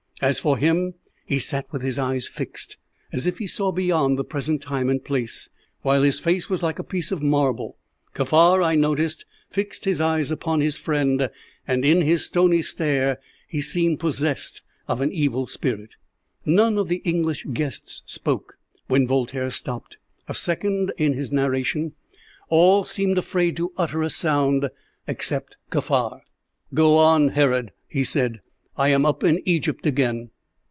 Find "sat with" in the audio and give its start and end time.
1.39-1.81